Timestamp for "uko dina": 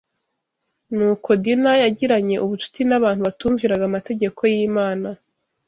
1.11-1.71